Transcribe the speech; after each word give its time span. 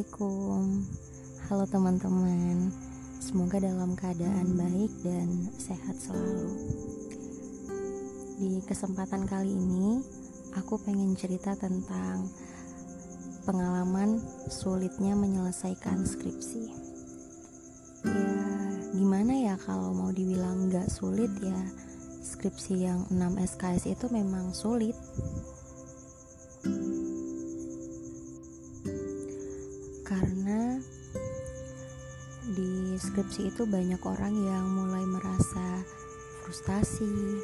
Assalamualaikum. 0.00 0.64
Halo 1.44 1.64
teman-teman. 1.68 2.72
Semoga 3.20 3.60
dalam 3.60 3.92
keadaan 3.92 4.56
baik 4.56 4.88
dan 5.04 5.28
sehat 5.60 5.92
selalu. 6.00 6.56
Di 8.40 8.64
kesempatan 8.64 9.28
kali 9.28 9.52
ini 9.52 10.00
Aku 10.56 10.80
pengen 10.80 11.12
cerita 11.20 11.52
tentang 11.52 12.32
Pengalaman 13.44 14.24
sulitnya 14.48 15.12
menyelesaikan 15.12 16.08
skripsi. 16.08 16.64
Ya 18.08 18.32
gimana 18.96 19.36
ya 19.36 19.60
kalau 19.60 19.92
mau 19.92 20.16
dibilang 20.16 20.72
gak 20.72 20.88
sulit 20.88 21.28
ya? 21.44 21.60
Skripsi 22.24 22.88
yang 22.88 23.04
6 23.12 23.36
SKS 23.36 23.84
itu 23.92 24.08
memang 24.08 24.56
sulit 24.56 24.96
skripsi 33.00 33.48
itu 33.48 33.64
banyak 33.64 33.98
orang 34.04 34.36
yang 34.36 34.68
mulai 34.76 35.00
merasa 35.08 35.80
frustasi 36.44 37.40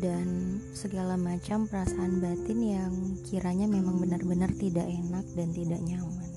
dan 0.00 0.56
segala 0.72 1.20
macam 1.20 1.68
perasaan 1.68 2.24
batin 2.24 2.60
yang 2.64 2.92
kiranya 3.28 3.68
memang 3.68 4.00
benar-benar 4.00 4.48
tidak 4.56 4.88
enak 4.88 5.26
dan 5.36 5.52
tidak 5.52 5.84
nyaman. 5.84 6.32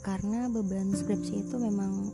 Karena 0.00 0.48
beban 0.48 0.96
skripsi 0.96 1.44
itu 1.44 1.60
memang 1.60 2.10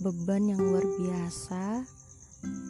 beban 0.00 0.48
yang 0.48 0.58
luar 0.58 0.82
biasa 0.82 1.84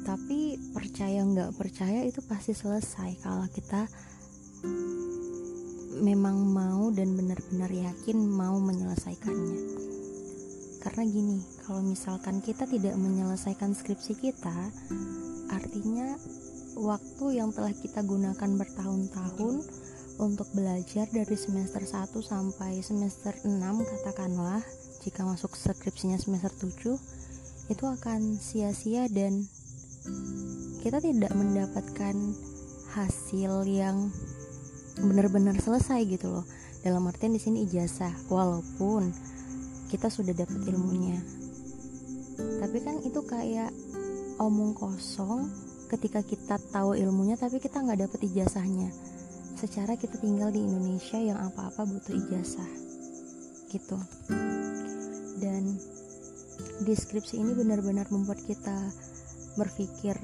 tapi 0.03 0.61
percaya 0.75 1.25
nggak 1.25 1.57
percaya 1.57 2.05
itu 2.05 2.21
pasti 2.21 2.53
selesai 2.53 3.17
kalau 3.25 3.49
kita 3.49 3.89
memang 6.03 6.43
mau 6.43 6.91
dan 6.91 7.15
benar-benar 7.15 7.71
yakin 7.71 8.19
mau 8.27 8.59
menyelesaikannya. 8.59 9.59
Karena 10.83 11.03
gini, 11.07 11.39
kalau 11.63 11.79
misalkan 11.87 12.43
kita 12.43 12.67
tidak 12.67 12.99
menyelesaikan 12.99 13.71
skripsi 13.71 14.19
kita, 14.19 14.59
artinya 15.55 16.19
waktu 16.75 17.39
yang 17.39 17.55
telah 17.55 17.71
kita 17.71 18.03
gunakan 18.03 18.51
bertahun-tahun 18.59 19.63
untuk 20.19 20.51
belajar 20.53 21.07
dari 21.09 21.37
semester 21.39 21.87
1 21.87 22.11
sampai 22.19 22.83
semester 22.83 23.33
6 23.47 23.55
katakanlah 23.63 24.61
jika 25.01 25.25
masuk 25.25 25.55
skripsinya 25.57 26.21
semester 26.21 26.53
7 26.53 27.73
itu 27.73 27.85
akan 27.87 28.37
sia-sia 28.43 29.07
dan 29.09 29.47
kita 30.83 30.99
tidak 30.99 31.33
mendapatkan 31.33 32.15
hasil 32.93 33.65
yang 33.71 34.11
benar-benar 35.01 35.57
selesai 35.57 36.05
gitu 36.05 36.29
loh. 36.29 36.45
Dalam 36.83 37.07
artian 37.09 37.33
di 37.33 37.41
sini 37.41 37.65
ijazah 37.65 38.13
walaupun 38.29 39.09
kita 39.89 40.13
sudah 40.13 40.35
dapat 40.37 40.61
ilmunya. 40.69 41.21
Tapi 42.61 42.79
kan 42.83 43.01
itu 43.05 43.21
kayak 43.25 43.71
omong 44.43 44.75
kosong 44.75 45.49
ketika 45.93 46.25
kita 46.25 46.57
tahu 46.73 46.97
ilmunya 46.97 47.37
tapi 47.37 47.61
kita 47.61 47.81
nggak 47.81 48.09
dapat 48.09 48.21
ijazahnya. 48.29 48.91
Secara 49.57 49.95
kita 49.95 50.19
tinggal 50.19 50.51
di 50.51 50.59
Indonesia 50.59 51.21
yang 51.21 51.39
apa-apa 51.39 51.87
butuh 51.87 52.17
ijazah 52.17 52.71
gitu. 53.71 53.97
Dan 55.39 55.79
deskripsi 56.83 57.39
ini 57.39 57.55
benar-benar 57.55 58.11
membuat 58.11 58.43
kita 58.43 58.75
berpikir 59.55 60.17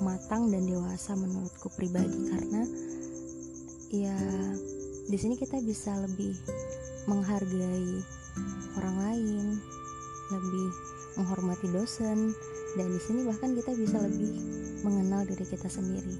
matang 0.00 0.48
dan 0.48 0.64
dewasa 0.64 1.12
menurutku 1.16 1.68
pribadi 1.72 2.28
karena 2.28 2.62
ya 3.90 4.16
di 5.10 5.18
sini 5.18 5.34
kita 5.34 5.58
bisa 5.62 5.90
lebih 5.98 6.38
menghargai 7.10 7.98
orang 8.78 8.96
lain 9.02 9.46
lebih 10.30 10.68
menghormati 11.18 11.66
dosen 11.74 12.30
dan 12.78 12.86
di 12.86 13.00
sini 13.02 13.26
bahkan 13.26 13.50
kita 13.58 13.74
bisa 13.74 13.98
lebih 13.98 14.30
mengenal 14.86 15.26
diri 15.26 15.42
kita 15.42 15.66
sendiri. 15.66 16.14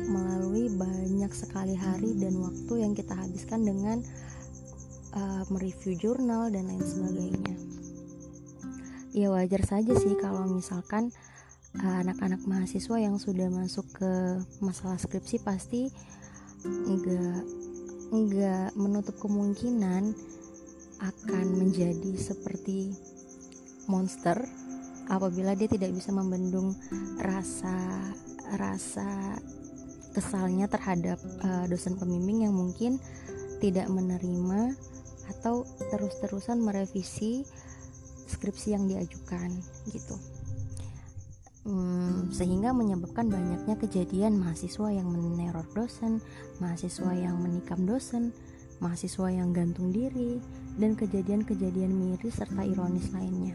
Melalui 0.00 0.72
banyak 0.72 1.28
sekali 1.36 1.76
hari 1.76 2.16
dan 2.16 2.40
waktu 2.40 2.72
yang 2.80 2.96
kita 2.96 3.12
habiskan 3.12 3.68
dengan 3.68 4.00
uh, 5.12 5.44
mereview 5.52 5.92
jurnal 6.00 6.48
dan 6.48 6.72
lain 6.72 6.80
sebagainya. 6.80 7.56
Ya 9.12 9.28
wajar 9.28 9.60
saja 9.66 9.92
sih 9.98 10.16
kalau 10.16 10.48
misalkan 10.48 11.12
uh, 11.76 11.96
anak-anak 12.00 12.40
uh, 12.40 12.48
mahasiswa 12.48 12.96
yang 12.96 13.20
sudah 13.20 13.52
masuk 13.52 13.84
ke 13.92 14.12
masalah 14.64 14.96
skripsi 14.96 15.42
pasti 15.44 15.92
nggak 16.66 17.42
nggak 18.10 18.68
menutup 18.76 19.16
kemungkinan 19.22 20.12
akan 21.00 21.46
menjadi 21.56 22.12
seperti 22.20 22.92
monster 23.88 24.36
apabila 25.08 25.56
dia 25.56 25.66
tidak 25.66 25.90
bisa 25.96 26.12
membendung 26.12 26.76
rasa 27.18 27.74
rasa 28.54 29.38
kesalnya 30.12 30.66
terhadap 30.66 31.18
uh, 31.42 31.64
dosen 31.70 31.96
pembimbing 31.96 32.44
yang 32.44 32.54
mungkin 32.54 32.98
tidak 33.62 33.86
menerima 33.88 34.74
atau 35.30 35.62
terus-terusan 35.94 36.58
merevisi 36.58 37.46
skripsi 38.26 38.74
yang 38.74 38.90
diajukan 38.90 39.50
gitu 39.90 40.18
hmm, 41.70 42.34
sehingga 42.34 42.74
menyebabkan 42.74 43.30
banyaknya 43.30 43.78
kejadian 43.78 44.42
mahasiswa 44.42 44.90
yang 44.90 45.06
meneror 45.06 45.64
dosen, 45.70 46.18
mahasiswa 46.58 47.14
yang 47.14 47.38
menikam 47.38 47.86
dosen, 47.86 48.34
mahasiswa 48.82 49.30
yang 49.30 49.54
gantung 49.54 49.94
diri, 49.94 50.42
dan 50.74 50.98
kejadian-kejadian 50.98 51.94
miris 51.94 52.42
serta 52.42 52.66
ironis 52.66 53.14
lainnya. 53.14 53.54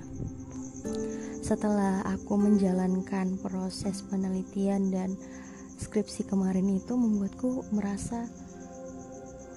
Setelah 1.44 2.02
aku 2.08 2.40
menjalankan 2.40 3.38
proses 3.44 4.02
penelitian 4.08 4.90
dan 4.90 5.14
skripsi 5.76 6.26
kemarin 6.26 6.72
itu 6.72 6.96
membuatku 6.96 7.68
merasa 7.76 8.26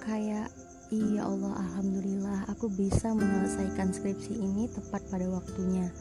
kayak 0.02 0.50
Iya 0.88 1.28
Allah 1.28 1.52
Alhamdulillah 1.52 2.48
aku 2.48 2.72
bisa 2.72 3.12
menyelesaikan 3.12 3.92
skripsi 3.92 4.40
ini 4.40 4.72
tepat 4.72 5.04
pada 5.12 5.28
waktunya 5.28 5.92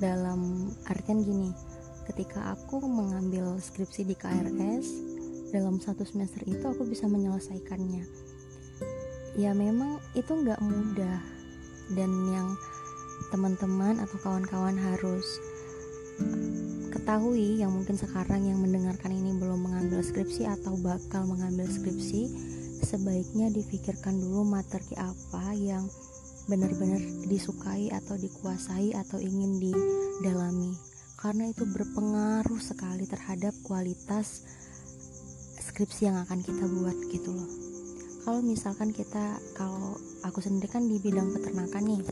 dalam 0.00 0.72
artian 0.88 1.20
gini 1.20 1.52
ketika 2.08 2.56
aku 2.56 2.82
mengambil 2.82 3.60
skripsi 3.60 4.02
di 4.02 4.16
KRS 4.16 4.86
dalam 5.52 5.78
satu 5.78 6.02
semester 6.02 6.42
itu 6.48 6.62
aku 6.64 6.88
bisa 6.88 7.06
menyelesaikannya. 7.06 8.02
Ya 9.38 9.54
memang 9.54 10.02
itu 10.18 10.32
nggak 10.32 10.58
mudah. 10.58 11.20
Dan 11.90 12.10
yang 12.30 12.54
teman-teman 13.34 13.98
atau 13.98 14.16
kawan-kawan 14.22 14.78
harus 14.78 15.26
ketahui 16.94 17.58
yang 17.58 17.74
mungkin 17.74 17.98
sekarang 17.98 18.46
yang 18.46 18.62
mendengarkan 18.62 19.10
ini 19.10 19.34
belum 19.38 19.66
mengambil 19.66 20.02
skripsi 20.02 20.46
atau 20.46 20.78
bakal 20.78 21.26
mengambil 21.26 21.66
skripsi 21.66 22.30
sebaiknya 22.80 23.50
difikirkan 23.50 24.18
dulu 24.18 24.46
materi 24.46 24.94
apa 24.98 25.54
yang 25.54 25.86
benar-benar 26.48 27.02
disukai 27.28 27.92
atau 27.92 28.16
dikuasai 28.16 28.96
atau 28.96 29.18
ingin 29.20 29.60
didalami. 29.60 30.72
Karena 31.20 31.52
itu 31.52 31.68
berpengaruh 31.68 32.60
sekali 32.62 33.04
terhadap 33.04 33.52
kualitas 33.60 34.48
skripsi 35.60 36.08
yang 36.08 36.16
akan 36.24 36.40
kita 36.40 36.64
buat 36.64 36.96
gitu 37.12 37.36
loh. 37.36 37.50
Kalau 38.24 38.40
misalkan 38.40 38.92
kita 38.92 39.36
kalau 39.52 39.96
aku 40.24 40.40
sendiri 40.40 40.68
kan 40.68 40.88
di 40.88 40.96
bidang 40.96 41.28
peternakan 41.36 41.84
nih. 41.84 42.04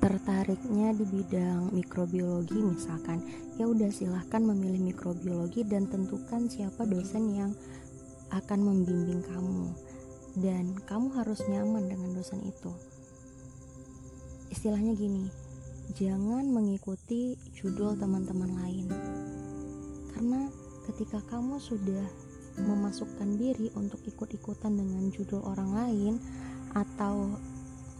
Tertariknya 0.00 0.94
di 0.96 1.04
bidang 1.04 1.74
mikrobiologi 1.76 2.60
misalkan. 2.60 3.20
Ya 3.56 3.68
udah 3.68 3.88
silahkan 3.88 4.40
memilih 4.40 4.80
mikrobiologi 4.92 5.64
dan 5.64 5.88
tentukan 5.88 6.48
siapa 6.48 6.84
dosen 6.84 7.32
yang 7.32 7.52
akan 8.32 8.60
membimbing 8.60 9.24
kamu 9.24 9.72
dan 10.36 10.76
kamu 10.84 11.16
harus 11.16 11.40
nyaman 11.48 11.88
dengan 11.88 12.12
dosen 12.12 12.44
itu. 12.44 12.72
Istilahnya 14.52 14.92
gini, 14.92 15.26
jangan 15.96 16.44
mengikuti 16.52 17.40
judul 17.56 17.96
teman-teman 17.96 18.52
lain. 18.60 18.86
Karena 20.12 20.48
ketika 20.88 21.24
kamu 21.32 21.56
sudah 21.56 22.04
memasukkan 22.60 23.36
diri 23.36 23.68
untuk 23.76 24.00
ikut-ikutan 24.08 24.76
dengan 24.76 25.12
judul 25.12 25.44
orang 25.44 25.70
lain 25.76 26.14
atau 26.72 27.36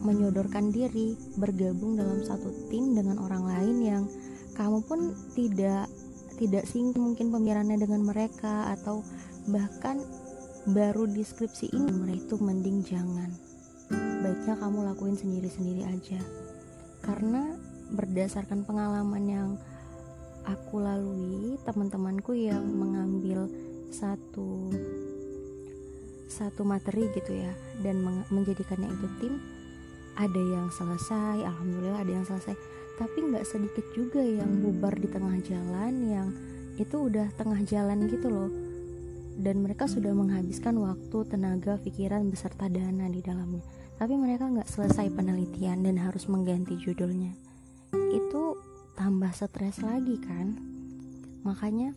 menyodorkan 0.01 0.69
diri 0.69 1.17
bergabung 1.37 1.97
dalam 1.97 2.21
satu 2.21 2.69
tim 2.69 2.93
dengan 2.93 3.17
orang 3.17 3.43
lain 3.45 3.77
yang 3.81 4.03
kamu 4.53 4.81
pun 4.85 5.13
tidak 5.33 5.89
tidak 6.37 6.69
sing 6.69 6.93
mungkin 6.93 7.33
pemikirannya 7.33 7.81
dengan 7.81 8.05
mereka 8.05 8.69
atau 8.77 9.01
bahkan 9.49 9.97
baru 10.67 11.07
deskripsi 11.07 11.71
ini 11.71 12.19
itu 12.19 12.35
mending 12.35 12.83
jangan. 12.83 13.31
Baiknya 14.19 14.59
kamu 14.59 14.83
lakuin 14.83 15.15
sendiri-sendiri 15.15 15.87
aja. 15.87 16.19
Karena 16.99 17.55
berdasarkan 17.95 18.67
pengalaman 18.67 19.23
yang 19.31 19.49
aku 20.43 20.83
lalui 20.83 21.55
teman-temanku 21.63 22.35
yang 22.35 22.67
mengambil 22.67 23.47
satu 23.87 24.67
satu 26.27 26.67
materi 26.67 27.07
gitu 27.15 27.31
ya 27.31 27.55
dan 27.79 28.03
menjadikannya 28.27 28.91
itu 28.91 29.07
tim 29.23 29.39
ada 30.19 30.41
yang 30.43 30.67
selesai 30.67 31.47
alhamdulillah 31.47 32.03
ada 32.03 32.11
yang 32.11 32.27
selesai. 32.27 32.59
Tapi 32.99 33.17
nggak 33.31 33.47
sedikit 33.47 33.87
juga 33.95 34.19
yang 34.19 34.59
bubar 34.59 34.99
di 34.99 35.07
tengah 35.07 35.39
jalan 35.47 35.93
yang 36.03 36.27
itu 36.75 37.07
udah 37.07 37.31
tengah 37.39 37.63
jalan 37.63 38.03
gitu 38.11 38.27
loh 38.27 38.66
dan 39.37 39.61
mereka 39.61 39.85
sudah 39.85 40.11
menghabiskan 40.17 40.81
waktu 40.81 41.17
tenaga 41.29 41.77
pikiran 41.77 42.25
beserta 42.27 42.65
dana 42.65 43.05
di 43.05 43.21
dalamnya. 43.21 43.61
Tapi 43.97 44.13
mereka 44.17 44.49
nggak 44.49 44.69
selesai 44.69 45.13
penelitian 45.13 45.85
dan 45.85 45.97
harus 46.01 46.25
mengganti 46.25 46.77
judulnya. 46.77 47.33
Itu 47.93 48.57
tambah 48.97 49.29
stres 49.33 49.81
lagi 49.85 50.17
kan? 50.21 50.57
Makanya 51.45 51.93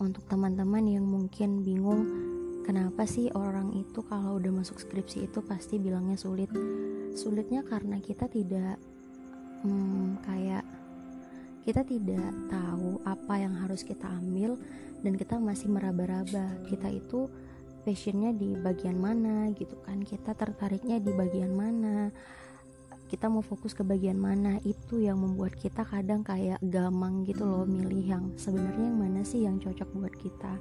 untuk 0.00 0.24
teman-teman 0.28 0.84
yang 0.84 1.04
mungkin 1.04 1.64
bingung 1.64 2.08
kenapa 2.64 3.04
sih 3.08 3.28
orang 3.36 3.72
itu 3.76 4.00
kalau 4.04 4.40
udah 4.40 4.52
masuk 4.52 4.80
skripsi 4.80 5.28
itu 5.28 5.40
pasti 5.44 5.76
bilangnya 5.76 6.16
sulit? 6.16 6.48
Sulitnya 7.16 7.64
karena 7.64 8.00
kita 8.00 8.28
tidak 8.28 8.80
hmm, 9.64 10.24
kayak 10.24 10.64
kita 11.70 11.86
tidak 11.86 12.34
tahu 12.50 12.98
apa 13.06 13.46
yang 13.46 13.54
harus 13.62 13.86
kita 13.86 14.02
ambil 14.18 14.58
dan 15.06 15.14
kita 15.14 15.38
masih 15.38 15.70
meraba-raba. 15.70 16.58
Kita 16.66 16.90
itu 16.90 17.30
passionnya 17.86 18.34
di 18.34 18.58
bagian 18.58 18.98
mana 18.98 19.46
gitu 19.54 19.78
kan? 19.86 20.02
Kita 20.02 20.34
tertariknya 20.34 20.98
di 20.98 21.14
bagian 21.14 21.54
mana? 21.54 22.10
Kita 23.06 23.30
mau 23.30 23.38
fokus 23.38 23.70
ke 23.70 23.86
bagian 23.86 24.18
mana? 24.18 24.58
Itu 24.66 24.98
yang 24.98 25.22
membuat 25.22 25.54
kita 25.62 25.86
kadang 25.86 26.26
kayak 26.26 26.58
gamang 26.58 27.22
gitu 27.22 27.46
loh 27.46 27.62
milih 27.62 28.02
yang 28.02 28.24
sebenarnya 28.34 28.90
yang 28.90 28.98
mana 28.98 29.22
sih 29.22 29.46
yang 29.46 29.62
cocok 29.62 29.94
buat 29.94 30.14
kita. 30.18 30.58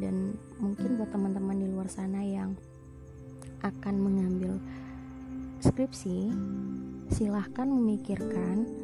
Dan 0.00 0.40
mungkin 0.56 0.96
buat 0.96 1.12
teman-teman 1.12 1.60
di 1.60 1.68
luar 1.68 1.92
sana 1.92 2.24
yang 2.24 2.56
akan 3.60 3.94
mengambil 4.00 4.56
skripsi 5.60 6.32
silahkan 7.12 7.68
memikirkan 7.68 8.83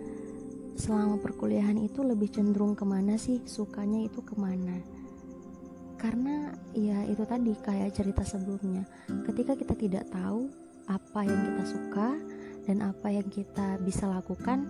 selama 0.81 1.21
perkuliahan 1.21 1.77
itu 1.77 2.00
lebih 2.00 2.32
cenderung 2.32 2.73
ke 2.73 2.88
mana 2.88 3.21
sih? 3.21 3.44
Sukanya 3.44 4.00
itu 4.00 4.25
ke 4.25 4.32
mana? 4.41 4.81
Karena 6.00 6.56
ya 6.73 7.05
itu 7.05 7.23
tadi 7.29 7.53
kayak 7.61 7.93
cerita 7.93 8.25
sebelumnya. 8.25 8.88
Ketika 9.29 9.53
kita 9.53 9.77
tidak 9.77 10.09
tahu 10.09 10.49
apa 10.88 11.21
yang 11.29 11.41
kita 11.53 11.65
suka 11.69 12.09
dan 12.65 12.81
apa 12.81 13.12
yang 13.12 13.29
kita 13.29 13.77
bisa 13.85 14.09
lakukan 14.09 14.65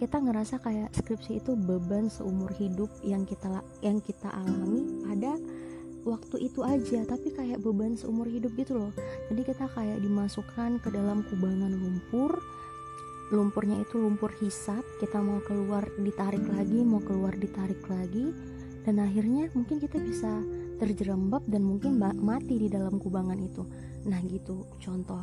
kita 0.00 0.16
ngerasa 0.16 0.64
kayak 0.64 0.96
skripsi 0.96 1.44
itu 1.44 1.52
beban 1.52 2.08
seumur 2.08 2.48
hidup 2.56 2.88
yang 3.04 3.28
kita 3.28 3.60
yang 3.84 4.00
kita 4.00 4.32
alami 4.32 5.04
pada 5.04 5.36
waktu 6.08 6.48
itu 6.48 6.64
aja 6.64 7.04
tapi 7.04 7.28
kayak 7.36 7.60
beban 7.60 8.00
seumur 8.00 8.24
hidup 8.24 8.48
gitu 8.56 8.80
loh. 8.80 8.92
Jadi 9.28 9.44
kita 9.44 9.68
kayak 9.68 10.00
dimasukkan 10.00 10.80
ke 10.80 10.88
dalam 10.88 11.20
kubangan 11.28 11.76
lumpur 11.76 12.40
lumpurnya 13.30 13.82
itu 13.82 13.98
lumpur 13.98 14.34
hisap 14.42 14.82
kita 14.98 15.22
mau 15.22 15.38
keluar 15.46 15.86
ditarik 16.02 16.42
lagi 16.50 16.82
mau 16.82 16.98
keluar 16.98 17.34
ditarik 17.38 17.80
lagi 17.86 18.34
dan 18.84 18.96
akhirnya 19.00 19.52
mungkin 19.52 19.76
kita 19.78 20.00
bisa 20.00 20.40
terjerembab 20.80 21.44
dan 21.44 21.60
mungkin 21.60 22.00
mati 22.00 22.56
di 22.56 22.68
dalam 22.72 22.96
kubangan 22.96 23.36
itu. 23.36 23.62
Nah 24.08 24.16
gitu 24.24 24.64
contoh 24.80 25.20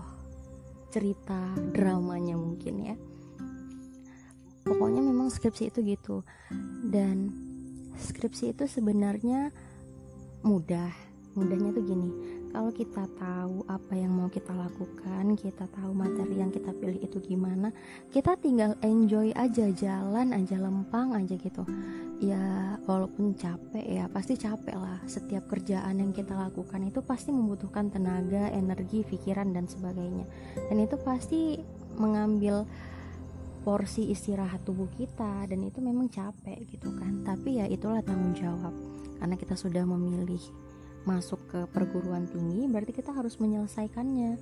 cerita 0.94 1.58
dramanya 1.74 2.38
mungkin 2.38 2.74
ya. 2.86 2.96
Pokoknya 4.62 5.02
memang 5.02 5.34
skripsi 5.34 5.74
itu 5.74 5.80
gitu 5.98 6.22
dan 6.86 7.34
skripsi 7.98 8.54
itu 8.54 8.70
sebenarnya 8.70 9.50
mudah. 10.46 10.94
Mudahnya 11.34 11.70
tuh 11.74 11.86
gini 11.86 12.10
kalau 12.52 12.72
kita 12.72 13.04
tahu 13.20 13.64
apa 13.68 13.94
yang 13.96 14.12
mau 14.16 14.30
kita 14.32 14.52
lakukan 14.56 15.36
kita 15.36 15.66
tahu 15.70 15.92
materi 15.92 16.40
yang 16.40 16.52
kita 16.52 16.72
pilih 16.74 17.00
itu 17.00 17.18
gimana 17.22 17.70
kita 18.10 18.40
tinggal 18.40 18.74
enjoy 18.82 19.30
aja 19.36 19.70
jalan 19.74 20.34
aja 20.34 20.58
lempang 20.58 21.14
aja 21.14 21.36
gitu. 21.36 21.64
Ya 22.18 22.76
walaupun 22.90 23.38
capek 23.38 23.86
ya 23.86 24.06
pasti 24.10 24.40
capek 24.40 24.76
lah. 24.76 24.98
Setiap 25.06 25.46
kerjaan 25.46 26.02
yang 26.02 26.12
kita 26.16 26.34
lakukan 26.34 26.82
itu 26.88 27.04
pasti 27.06 27.30
membutuhkan 27.30 27.94
tenaga 27.94 28.50
energi 28.50 29.06
pikiran 29.06 29.54
dan 29.54 29.70
sebagainya. 29.70 30.26
Dan 30.70 30.78
itu 30.82 30.98
pasti 30.98 31.62
mengambil 31.98 32.66
porsi 33.68 34.08
istirahat 34.10 34.64
tubuh 34.64 34.88
kita 34.96 35.44
dan 35.46 35.60
itu 35.68 35.84
memang 35.84 36.08
capek 36.08 36.56
gitu 36.72 36.90
kan. 36.96 37.22
Tapi 37.28 37.62
ya 37.62 37.66
itulah 37.68 38.02
tanggung 38.02 38.34
jawab. 38.34 38.74
Karena 39.18 39.36
kita 39.36 39.58
sudah 39.58 39.84
memilih 39.84 40.40
masuk 41.08 41.40
ke 41.48 41.60
perguruan 41.72 42.28
tinggi 42.28 42.68
berarti 42.68 42.92
kita 42.92 43.16
harus 43.16 43.40
menyelesaikannya. 43.40 44.36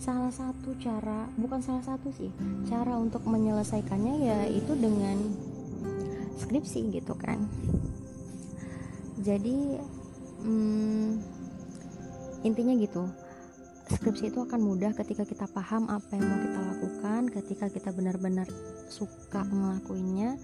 Salah 0.00 0.32
satu 0.32 0.76
cara 0.80 1.28
bukan 1.36 1.60
salah 1.60 1.84
satu 1.84 2.08
sih 2.12 2.32
cara 2.68 2.96
untuk 2.96 3.24
menyelesaikannya 3.24 4.14
ya 4.20 4.38
itu 4.48 4.72
dengan 4.76 5.16
skripsi 6.36 6.92
gitu 6.92 7.16
kan. 7.16 7.40
Jadi 9.20 9.80
hmm, 10.44 11.08
intinya 12.44 12.76
gitu 12.76 13.04
skripsi 13.90 14.30
itu 14.30 14.38
akan 14.40 14.60
mudah 14.62 14.94
ketika 14.94 15.26
kita 15.26 15.50
paham 15.50 15.90
apa 15.90 16.14
yang 16.14 16.24
mau 16.30 16.38
kita 16.38 16.60
lakukan 16.62 17.20
ketika 17.28 17.66
kita 17.68 17.90
benar-benar 17.90 18.46
suka 18.86 19.42
ngelakuinnya 19.44 20.38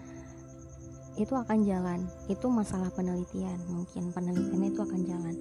itu 1.17 1.33
akan 1.33 1.65
jalan. 1.65 2.05
Itu 2.29 2.53
masalah 2.53 2.93
penelitian 2.93 3.57
mungkin 3.73 4.13
penelitian 4.13 4.69
itu 4.69 4.81
akan 4.85 5.01
jalan 5.09 5.37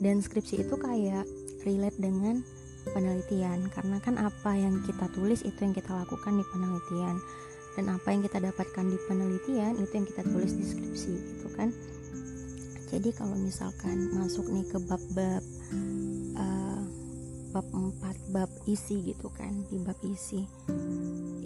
dan 0.00 0.20
skripsi 0.20 0.66
itu 0.66 0.74
kayak 0.76 1.24
relate 1.64 1.98
dengan 1.98 2.40
penelitian. 2.92 3.66
Karena 3.72 3.98
kan 3.98 4.20
apa 4.20 4.52
yang 4.54 4.82
kita 4.84 5.10
tulis 5.12 5.42
itu 5.42 5.58
yang 5.58 5.74
kita 5.74 5.90
lakukan 5.92 6.38
di 6.38 6.44
penelitian. 6.52 7.16
Dan 7.76 7.92
apa 7.92 8.08
yang 8.08 8.24
kita 8.24 8.40
dapatkan 8.40 8.86
di 8.88 8.98
penelitian 9.04 9.76
itu 9.76 9.92
yang 9.92 10.06
kita 10.08 10.22
tulis 10.24 10.52
di 10.56 10.64
skripsi 10.64 11.12
gitu 11.36 11.48
kan. 11.52 11.68
Jadi 12.86 13.10
kalau 13.12 13.36
misalkan 13.36 14.14
masuk 14.16 14.48
nih 14.48 14.64
ke 14.64 14.78
bab-bab 14.80 15.42
uh, 16.38 16.82
bab 17.52 17.66
4 17.68 18.32
bab 18.32 18.50
isi 18.64 19.12
gitu 19.12 19.32
kan 19.32 19.64
di 19.66 19.80
bab 19.80 19.96
isi 20.04 20.44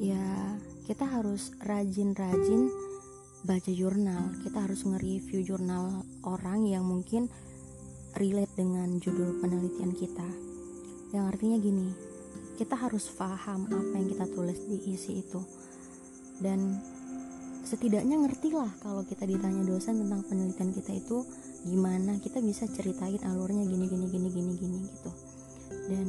ya 0.01 0.59
kita 0.91 1.07
harus 1.07 1.55
rajin-rajin 1.63 2.67
baca 3.45 3.73
jurnal. 3.73 4.35
Kita 4.45 4.67
harus 4.69 4.85
nge-review 4.85 5.41
jurnal 5.45 6.05
orang 6.27 6.67
yang 6.69 6.85
mungkin 6.85 7.31
relate 8.21 8.53
dengan 8.53 9.01
judul 9.01 9.41
penelitian 9.41 9.97
kita. 9.97 10.29
Yang 11.17 11.25
artinya 11.33 11.57
gini 11.57 11.89
kita 12.61 12.77
harus 12.77 13.09
paham 13.17 13.65
apa 13.73 13.95
yang 13.97 14.13
kita 14.13 14.29
tulis 14.29 14.61
di 14.69 14.93
isi 14.93 15.25
itu. 15.25 15.41
Dan 16.37 16.77
setidaknya 17.65 18.21
ngerti 18.21 18.53
lah 18.53 18.69
kalau 18.85 19.01
kita 19.09 19.25
ditanya 19.25 19.65
dosen 19.65 20.05
tentang 20.05 20.21
penelitian 20.29 20.71
kita 20.77 20.93
itu 20.93 21.25
gimana 21.65 22.21
kita 22.21 22.45
bisa 22.45 22.69
ceritain 22.69 23.21
alurnya 23.25 23.65
gini 23.65 23.89
gini 23.89 24.07
gini 24.13 24.29
gini 24.29 24.53
gini 24.61 24.79
gitu. 24.85 25.11
Dan 25.89 26.07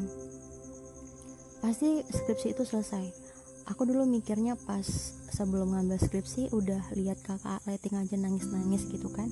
pasti 1.63 2.03
skripsi 2.03 2.51
itu 2.51 2.67
selesai. 2.67 3.07
Aku 3.71 3.87
dulu 3.87 4.03
mikirnya 4.03 4.59
pas 4.59 4.83
sebelum 5.31 5.71
ngambil 5.71 5.95
skripsi 5.95 6.51
udah 6.51 6.91
lihat 6.99 7.23
kakak 7.23 7.63
lighting 7.63 7.95
aja 7.95 8.19
nangis 8.19 8.51
nangis 8.51 8.83
gitu 8.91 9.07
kan. 9.07 9.31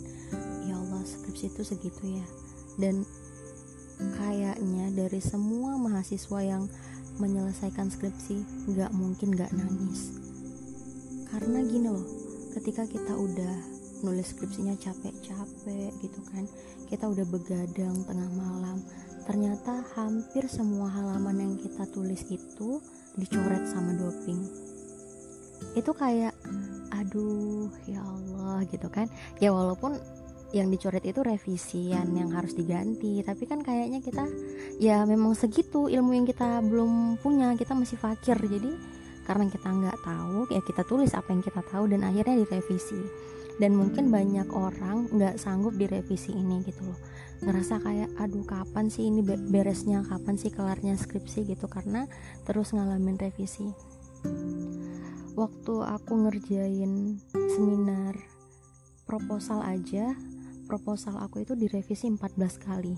Ya 0.63 0.79
Allah 0.79 1.03
skripsi 1.03 1.51
itu 1.51 1.67
segitu 1.67 2.23
ya 2.23 2.27
dan 2.79 3.03
kayaknya 4.15 4.89
dari 4.95 5.19
semua 5.19 5.75
mahasiswa 5.75 6.39
yang 6.39 6.63
menyelesaikan 7.19 7.91
skripsi 7.91 8.41
nggak 8.71 8.95
mungkin 8.95 9.35
nggak 9.35 9.51
nangis. 9.51 10.15
Karena 11.27 11.59
gini 11.61 11.91
loh 11.91 12.07
ketika 12.55 12.87
kita 12.87 13.13
udah 13.13 13.55
nulis 14.01 14.31
skripsinya 14.31 14.79
capek-capek 14.79 15.91
gitu 15.99 16.19
kan 16.31 16.47
kita 16.87 17.03
udah 17.03 17.27
begadang 17.27 17.99
tengah 18.07 18.31
malam 18.31 18.79
ternyata 19.27 19.83
hampir 19.93 20.47
semua 20.47 20.87
halaman 20.89 21.37
yang 21.37 21.53
kita 21.59 21.85
tulis 21.91 22.23
itu 22.31 22.81
dicoret 23.19 23.67
sama 23.69 23.93
doping. 23.93 24.41
Itu 25.75 25.91
kayak 25.93 26.33
aduh 26.95 27.69
ya 27.85 28.01
Allah 28.01 28.65
gitu 28.71 28.89
kan. 28.89 29.05
Ya 29.37 29.53
walaupun 29.53 30.01
yang 30.49 30.73
dicoret 30.73 31.05
itu 31.05 31.21
revisian 31.21 32.09
yang 32.17 32.33
harus 32.33 32.57
diganti. 32.57 33.21
Tapi 33.21 33.43
kan 33.45 33.61
kayaknya 33.61 34.01
kita 34.01 34.25
ya 34.81 35.05
memang 35.05 35.37
segitu 35.37 35.85
ilmu 35.89 36.15
yang 36.17 36.25
kita 36.25 36.61
belum 36.65 37.21
punya 37.21 37.53
kita 37.53 37.77
masih 37.77 38.01
fakir. 38.01 38.37
Jadi 38.37 38.73
karena 39.29 39.45
kita 39.45 39.69
nggak 39.69 39.97
tahu 40.01 40.49
ya 40.49 40.61
kita 40.65 40.81
tulis 40.89 41.13
apa 41.13 41.29
yang 41.29 41.45
kita 41.45 41.61
tahu 41.61 41.85
dan 41.91 42.01
akhirnya 42.01 42.41
direvisi. 42.41 42.97
Dan 43.59 43.75
mungkin 43.75 44.07
banyak 44.07 44.47
orang 44.55 45.11
nggak 45.11 45.35
sanggup 45.35 45.75
direvisi 45.75 46.31
ini 46.31 46.63
gitu 46.63 46.87
loh. 46.87 46.99
Ngerasa 47.43 47.83
kayak 47.83 48.09
aduh 48.17 48.47
kapan 48.47 48.87
sih 48.87 49.11
ini 49.11 49.19
beresnya? 49.23 50.01
Kapan 50.07 50.39
sih 50.39 50.49
kelarnya 50.49 50.95
skripsi? 50.95 51.43
gitu. 51.43 51.67
Karena 51.67 52.07
terus 52.47 52.71
ngalamin 52.71 53.19
revisi. 53.19 53.67
Waktu 55.35 55.75
aku 55.87 56.13
ngerjain 56.27 57.19
seminar 57.31 58.15
proposal 59.09 59.65
aja 59.65 60.13
proposal 60.69 61.17
aku 61.17 61.41
itu 61.41 61.57
direvisi 61.57 62.05
14 62.05 62.37
kali. 62.61 62.93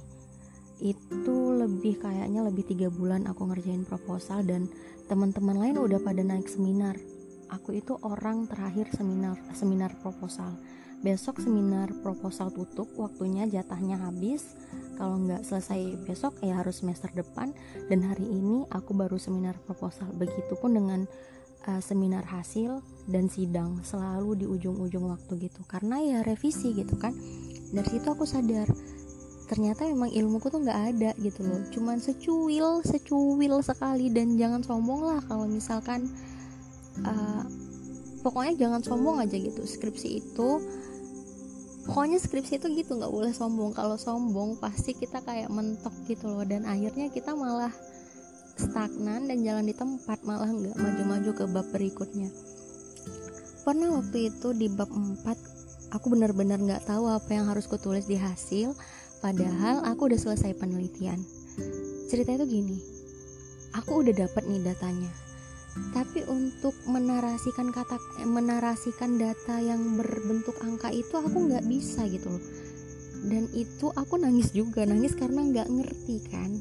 Itu 0.84 1.56
lebih 1.56 2.04
kayaknya 2.04 2.44
lebih 2.44 2.68
tiga 2.68 2.92
bulan 2.92 3.32
aku 3.32 3.48
ngerjain 3.48 3.88
proposal 3.88 4.44
dan 4.44 4.68
teman-teman 5.08 5.56
lain 5.56 5.80
udah 5.80 6.04
pada 6.04 6.20
naik 6.20 6.52
seminar. 6.52 7.00
Aku 7.48 7.72
itu 7.72 7.96
orang 8.04 8.52
terakhir 8.52 8.92
seminar 8.92 9.40
seminar 9.56 9.96
proposal. 10.04 10.60
Besok 11.02 11.42
seminar 11.42 11.90
proposal 12.06 12.54
tutup 12.54 12.86
waktunya 13.00 13.48
jatahnya 13.50 13.98
habis. 13.98 14.54
Kalau 15.02 15.18
nggak 15.18 15.42
selesai 15.42 15.98
besok 16.06 16.38
ya 16.46 16.62
harus 16.62 16.84
semester 16.84 17.10
depan. 17.12 17.56
Dan 17.90 18.06
hari 18.06 18.28
ini 18.28 18.68
aku 18.70 18.94
baru 18.94 19.18
seminar 19.18 19.58
proposal. 19.66 20.14
Begitupun 20.14 20.78
dengan 20.78 21.10
uh, 21.68 21.82
seminar 21.82 22.26
hasil 22.26 22.86
dan 23.10 23.28
sidang 23.30 23.82
selalu 23.82 24.46
di 24.46 24.46
ujung-ujung 24.46 25.10
waktu 25.10 25.50
gitu. 25.50 25.62
Karena 25.66 26.00
ya 26.02 26.20
revisi 26.22 26.72
gitu 26.72 26.96
kan 27.02 27.18
dari 27.72 27.88
situ 27.88 28.08
aku 28.12 28.28
sadar 28.28 28.68
ternyata 29.52 29.84
memang 29.84 30.08
ilmuku 30.16 30.48
tuh 30.48 30.64
nggak 30.64 30.82
ada 30.96 31.12
gitu 31.20 31.44
loh. 31.44 31.60
Cuman 31.76 32.00
secuil 32.00 32.80
secuil 32.88 33.60
sekali 33.60 34.08
dan 34.08 34.40
jangan 34.40 34.64
sombong 34.64 35.04
lah 35.04 35.20
kalau 35.28 35.44
misalkan 35.44 36.08
uh, 37.04 37.44
pokoknya 38.24 38.56
jangan 38.56 38.80
sombong 38.80 39.20
aja 39.20 39.36
gitu. 39.36 39.68
Skripsi 39.68 40.24
itu 40.24 40.50
pokoknya 41.84 42.16
skripsi 42.24 42.64
itu 42.64 42.68
gitu 42.80 42.96
nggak 42.96 43.12
boleh 43.12 43.36
sombong. 43.36 43.76
Kalau 43.76 44.00
sombong 44.00 44.56
pasti 44.56 44.96
kita 44.96 45.20
kayak 45.20 45.52
mentok 45.52 45.92
gitu 46.08 46.32
loh 46.32 46.48
dan 46.48 46.64
akhirnya 46.64 47.12
kita 47.12 47.36
malah 47.36 47.76
stagnan 48.56 49.28
dan 49.28 49.44
jalan 49.44 49.68
di 49.68 49.76
tempat 49.76 50.24
malah 50.24 50.48
nggak 50.48 50.80
maju-maju 50.80 51.32
ke 51.36 51.44
bab 51.52 51.68
berikutnya. 51.76 52.32
Pernah 53.68 54.00
waktu 54.00 54.32
itu 54.32 54.56
di 54.56 54.72
bab 54.72 54.88
4 54.96 55.51
aku 55.92 56.12
benar-benar 56.12 56.58
nggak 56.58 56.88
tahu 56.88 57.12
apa 57.12 57.30
yang 57.36 57.52
harus 57.52 57.68
kutulis 57.68 58.08
di 58.08 58.16
hasil 58.16 58.74
Padahal 59.22 59.86
aku 59.86 60.10
udah 60.10 60.18
selesai 60.18 60.58
penelitian. 60.58 61.22
Cerita 62.10 62.42
itu 62.42 62.46
gini, 62.50 62.82
aku 63.78 64.02
udah 64.02 64.26
dapat 64.26 64.50
nih 64.50 64.66
datanya. 64.66 65.14
Tapi 65.94 66.26
untuk 66.26 66.74
menarasikan 66.90 67.70
kata 67.70 68.02
menarasikan 68.26 69.22
data 69.22 69.62
yang 69.62 69.94
berbentuk 69.96 70.58
angka 70.66 70.90
itu 70.90 71.22
aku 71.22 71.38
nggak 71.48 71.64
bisa 71.70 72.10
gitu 72.10 72.34
loh. 72.34 72.44
Dan 73.22 73.46
itu 73.54 73.94
aku 73.94 74.18
nangis 74.18 74.50
juga, 74.58 74.90
nangis 74.90 75.14
karena 75.14 75.46
nggak 75.46 75.70
ngerti 75.70 76.18
kan. 76.34 76.58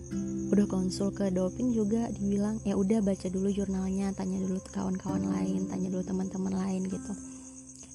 Udah 0.52 0.68
konsul 0.68 1.16
ke 1.16 1.32
Dopin 1.32 1.72
juga 1.72 2.12
dibilang 2.12 2.60
ya 2.68 2.76
udah 2.76 3.00
baca 3.00 3.26
dulu 3.32 3.48
jurnalnya, 3.48 4.12
tanya 4.12 4.36
dulu 4.36 4.60
kawan-kawan 4.68 5.24
lain, 5.32 5.64
tanya 5.64 5.88
dulu 5.88 6.04
teman-teman 6.04 6.52
lain 6.52 6.84
gitu. 6.92 7.39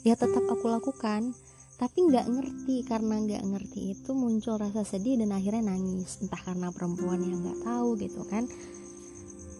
Ya 0.05 0.13
tetap 0.13 0.45
aku 0.45 0.69
lakukan. 0.69 1.33
Tapi 1.75 1.97
nggak 2.07 2.29
ngerti 2.29 2.85
karena 2.85 3.19
nggak 3.25 3.43
ngerti 3.51 3.97
itu 3.97 4.13
muncul 4.13 4.55
rasa 4.55 4.85
sedih 4.85 5.17
dan 5.17 5.33
akhirnya 5.33 5.73
nangis. 5.73 6.21
Entah 6.21 6.39
karena 6.39 6.69
perempuan 6.69 7.25
yang 7.25 7.41
nggak 7.41 7.65
tahu 7.65 7.97
gitu 7.97 8.21
kan. 8.29 8.45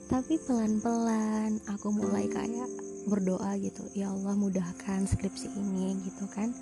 Tapi 0.06 0.38
pelan-pelan 0.46 1.66
aku 1.66 1.90
mulai 1.90 2.30
kayak 2.30 2.70
berdoa 3.10 3.58
gitu. 3.58 3.90
Ya 3.98 4.14
Allah 4.14 4.38
mudahkan 4.38 5.10
skripsi 5.10 5.50
ini 5.58 5.98
gitu 6.06 6.30
kan. 6.30 6.54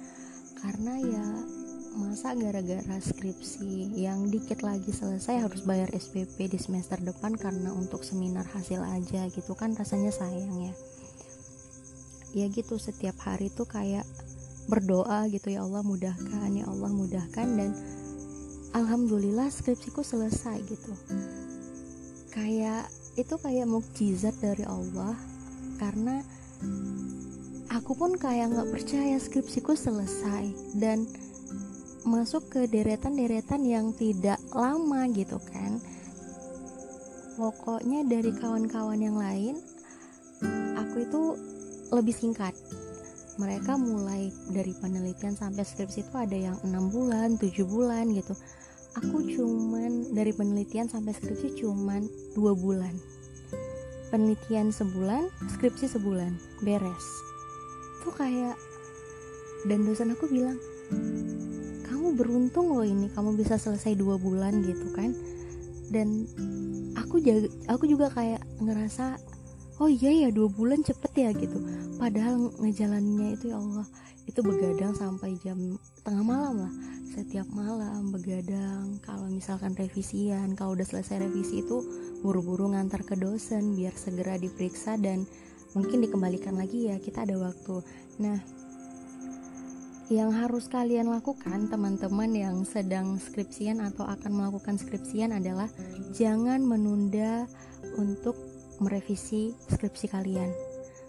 Karena 0.63 0.95
ya 1.03 1.25
masa 1.93 2.33
gara-gara 2.33 2.97
skripsi 2.97 3.93
yang 3.99 4.31
dikit 4.31 4.65
lagi 4.65 4.89
selesai 4.89 5.45
harus 5.45 5.61
bayar 5.61 5.91
SPP 5.93 6.49
di 6.49 6.57
semester 6.57 6.97
depan 6.97 7.37
karena 7.37 7.69
untuk 7.69 8.01
seminar 8.01 8.47
hasil 8.49 8.81
aja 8.81 9.29
gitu 9.29 9.53
kan 9.53 9.77
rasanya 9.77 10.09
sayang 10.09 10.71
ya 10.71 10.73
ya 12.33 12.49
gitu 12.49 12.81
setiap 12.81 13.15
hari 13.21 13.53
tuh 13.53 13.69
kayak 13.69 14.03
berdoa 14.65 15.29
gitu 15.29 15.53
ya 15.53 15.61
Allah 15.61 15.85
mudahkan 15.85 16.49
ya 16.51 16.65
Allah 16.67 16.89
mudahkan. 16.89 17.47
Dan 17.53 17.71
alhamdulillah 18.73 19.53
skripsiku 19.53 20.01
selesai 20.01 20.57
gitu. 20.65 20.93
Kayak 22.33 22.89
itu 23.13 23.37
kayak 23.37 23.69
mukjizat 23.69 24.33
dari 24.41 24.65
Allah 24.65 25.13
karena 25.77 26.25
aku 27.69 27.93
pun 27.93 28.17
kayak 28.17 28.49
nggak 28.49 28.69
percaya 28.73 29.21
skripsiku 29.21 29.77
selesai 29.77 30.49
dan 30.81 31.05
masuk 32.03 32.49
ke 32.51 32.65
deretan-deretan 32.67 33.61
yang 33.63 33.93
tidak 33.93 34.41
lama 34.51 35.05
gitu 35.13 35.37
kan. 35.45 35.77
Pokoknya 37.37 38.05
dari 38.05 38.33
kawan-kawan 38.33 38.99
yang 39.01 39.17
lain 39.17 39.57
aku 40.77 41.05
itu 41.05 41.21
lebih 41.93 42.13
singkat 42.13 42.57
mereka 43.41 43.73
mulai 43.81 44.29
dari 44.53 44.77
penelitian 44.77 45.33
sampai 45.33 45.65
skripsi 45.65 46.05
itu 46.05 46.13
ada 46.13 46.37
yang 46.37 46.57
enam 46.61 46.93
bulan, 46.93 47.33
tujuh 47.41 47.65
bulan 47.65 48.13
gitu. 48.13 48.37
Aku 49.01 49.25
cuman 49.25 50.13
dari 50.13 50.29
penelitian 50.29 50.85
sampai 50.85 51.17
skripsi 51.17 51.57
cuman 51.57 52.05
dua 52.37 52.53
bulan. 52.53 52.93
Penelitian 54.13 54.69
sebulan, 54.69 55.33
skripsi 55.57 55.97
sebulan, 55.97 56.37
beres. 56.61 57.05
Itu 58.01 58.13
kayak 58.13 58.53
dan 59.65 59.81
dosen 59.81 60.13
aku 60.13 60.29
bilang, 60.29 60.61
kamu 61.89 62.13
beruntung 62.13 62.69
loh 62.69 62.85
ini, 62.85 63.09
kamu 63.17 63.33
bisa 63.33 63.57
selesai 63.57 63.97
dua 63.97 64.21
bulan 64.21 64.61
gitu 64.61 64.93
kan. 64.93 65.17
Dan 65.89 66.29
aku 66.93 67.17
jaga, 67.17 67.49
aku 67.65 67.89
juga 67.89 68.13
kayak 68.13 68.45
ngerasa 68.61 69.17
oh 69.81 69.89
iya 69.89 70.27
ya 70.27 70.29
dua 70.29 70.49
bulan 70.51 70.85
cepet 70.85 71.11
ya 71.17 71.29
gitu. 71.33 71.57
Padahal 71.97 72.51
ngejalannya 72.59 73.37
itu 73.37 73.53
ya 73.53 73.57
Allah 73.57 73.87
itu 74.23 74.39
begadang 74.39 74.93
sampai 74.95 75.35
jam 75.41 75.77
tengah 76.05 76.25
malam 76.25 76.67
lah. 76.67 76.73
Setiap 77.13 77.45
malam 77.53 78.09
begadang 78.09 78.97
kalau 79.05 79.29
misalkan 79.29 79.77
revisian 79.77 80.57
kalau 80.57 80.73
udah 80.73 80.85
selesai 80.85 81.29
revisi 81.29 81.61
itu 81.61 81.81
buru-buru 82.25 82.73
ngantar 82.73 83.05
ke 83.05 83.13
dosen 83.13 83.77
biar 83.77 83.93
segera 83.93 84.37
diperiksa 84.41 84.97
dan 84.97 85.25
mungkin 85.77 86.01
dikembalikan 86.01 86.57
lagi 86.57 86.89
ya 86.89 86.97
kita 86.97 87.25
ada 87.25 87.37
waktu. 87.37 87.85
Nah 88.21 88.39
yang 90.11 90.35
harus 90.35 90.67
kalian 90.67 91.09
lakukan 91.09 91.71
teman-teman 91.71 92.29
yang 92.35 92.55
sedang 92.67 93.17
skripsian 93.17 93.79
atau 93.81 94.03
akan 94.03 94.31
melakukan 94.35 94.75
skripsian 94.75 95.31
adalah 95.31 95.71
jangan 96.11 96.61
menunda 96.61 97.47
untuk 97.95 98.52
merevisi 98.83 99.55
skripsi 99.71 100.11
kalian. 100.11 100.51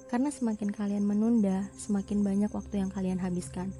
Karena 0.06 0.30
semakin 0.30 0.70
kalian 0.70 1.02
menunda, 1.02 1.66
semakin 1.74 2.22
banyak 2.22 2.50
waktu 2.54 2.78
yang 2.78 2.90
kalian 2.94 3.18
habiskan. 3.18 3.74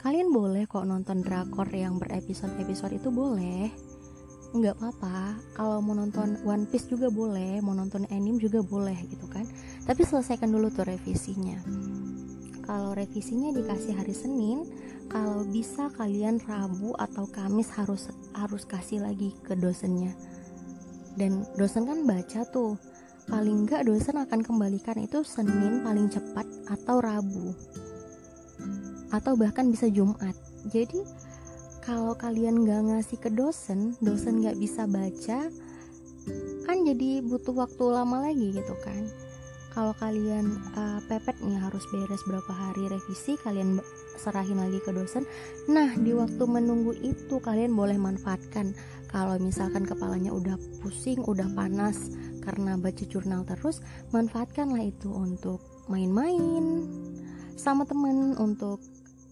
Kalian 0.00 0.32
boleh 0.32 0.64
kok 0.64 0.88
nonton 0.88 1.20
drakor 1.20 1.68
yang 1.72 2.00
berepisode-episode 2.00 2.96
itu 2.96 3.12
boleh. 3.12 3.68
Nggak 4.56 4.80
apa-apa, 4.80 5.36
kalau 5.52 5.82
mau 5.84 5.92
nonton 5.92 6.40
One 6.46 6.64
Piece 6.70 6.88
juga 6.88 7.12
boleh, 7.12 7.60
mau 7.60 7.76
nonton 7.76 8.08
anime 8.08 8.40
juga 8.40 8.64
boleh 8.64 8.96
gitu 9.10 9.28
kan. 9.28 9.44
Tapi 9.84 10.00
selesaikan 10.04 10.48
dulu 10.48 10.72
tuh 10.72 10.88
revisinya. 10.88 11.60
Kalau 12.64 12.96
revisinya 12.96 13.52
dikasih 13.52 13.92
hari 13.92 14.16
Senin, 14.16 14.64
kalau 15.12 15.44
bisa 15.44 15.92
kalian 15.92 16.40
Rabu 16.40 16.96
atau 16.96 17.28
Kamis 17.28 17.68
harus 17.76 18.08
harus 18.32 18.64
kasih 18.64 19.04
lagi 19.04 19.36
ke 19.44 19.52
dosennya. 19.52 20.16
Dan 21.14 21.44
dosen 21.60 21.84
kan 21.84 22.08
baca 22.08 22.46
tuh 22.48 22.80
paling 23.28 23.64
enggak 23.64 23.88
dosen 23.88 24.20
akan 24.20 24.40
kembalikan 24.44 25.00
itu 25.00 25.24
Senin 25.24 25.80
paling 25.80 26.12
cepat 26.12 26.44
atau 26.68 27.00
Rabu. 27.00 27.56
Atau 29.12 29.38
bahkan 29.38 29.70
bisa 29.70 29.88
Jumat. 29.88 30.36
Jadi 30.68 31.00
kalau 31.84 32.16
kalian 32.16 32.64
nggak 32.64 32.80
ngasih 32.88 33.20
ke 33.20 33.28
dosen 33.28 33.92
dosen 34.00 34.40
nggak 34.40 34.56
bisa 34.56 34.88
baca 34.88 35.52
kan 36.64 36.76
jadi 36.80 37.20
butuh 37.20 37.52
waktu 37.52 37.84
lama 37.92 38.24
lagi 38.24 38.56
gitu 38.56 38.72
kan. 38.80 39.04
Kalau 39.76 39.92
kalian 39.98 40.54
uh, 40.78 41.02
pepet 41.10 41.36
nih 41.44 41.58
harus 41.60 41.84
beres 41.92 42.22
berapa 42.24 42.48
hari 42.48 42.88
revisi 42.88 43.36
kalian 43.42 43.82
serahin 44.16 44.56
lagi 44.56 44.80
ke 44.80 44.94
dosen. 44.94 45.28
Nah 45.68 45.92
di 45.98 46.16
waktu 46.16 46.40
menunggu 46.48 46.96
itu 47.04 47.36
kalian 47.42 47.76
boleh 47.76 48.00
manfaatkan. 48.00 48.72
Kalau 49.12 49.36
misalkan 49.36 49.84
kepalanya 49.84 50.32
udah 50.32 50.56
pusing 50.80 51.20
udah 51.20 51.46
panas 51.52 52.08
karena 52.44 52.76
baca 52.76 53.04
jurnal 53.08 53.42
terus 53.48 53.80
manfaatkanlah 54.12 54.84
itu 54.84 55.08
untuk 55.08 55.64
main-main 55.88 56.84
sama 57.56 57.88
temen 57.88 58.36
untuk 58.36 58.80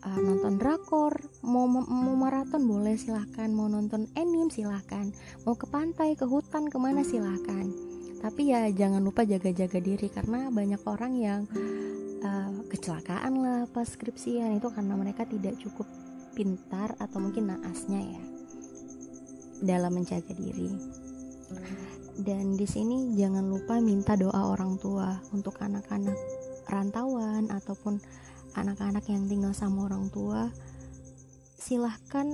uh, 0.03 0.21
nonton 0.21 0.59
drakor 0.59 1.15
mau 1.45 1.69
mau 1.69 2.15
maraton 2.17 2.65
boleh 2.65 2.99
silahkan 2.99 3.51
mau 3.53 3.71
nonton 3.71 4.09
anime 4.19 4.51
silahkan 4.51 5.11
mau 5.47 5.55
ke 5.55 5.67
pantai 5.69 6.15
ke 6.19 6.27
hutan 6.27 6.67
ke 6.69 6.79
mana 6.81 7.05
silahkan. 7.07 7.69
Tapi 8.23 8.55
ya 8.55 8.71
jangan 8.71 9.03
lupa 9.03 9.27
jaga-jaga 9.27 9.83
diri 9.83 10.07
karena 10.07 10.47
banyak 10.47 10.79
orang 10.87 11.13
yang 11.19 11.41
uh, 12.23 12.55
kecelakaan 12.71 13.43
lah 13.43 13.67
pas 13.67 13.83
skripsian 13.83 14.63
itu 14.63 14.71
karena 14.71 14.95
mereka 14.95 15.27
tidak 15.27 15.59
cukup 15.59 15.91
pintar 16.33 16.95
atau 17.03 17.19
mungkin 17.19 17.51
naasnya 17.51 17.99
ya 17.99 18.23
dalam 19.63 19.95
menjaga 19.95 20.31
diri 20.39 20.71
dan 22.23 22.55
di 22.55 22.63
sini 22.71 23.19
jangan 23.19 23.51
lupa 23.51 23.83
minta 23.83 24.15
doa 24.15 24.55
orang 24.55 24.79
tua 24.79 25.19
untuk 25.35 25.59
anak-anak 25.59 26.15
rantauan 26.71 27.51
ataupun 27.51 27.99
anak-anak 28.55 29.03
yang 29.11 29.27
tinggal 29.27 29.51
sama 29.51 29.91
orang 29.91 30.07
tua. 30.15 30.47
Silahkan 31.59 32.31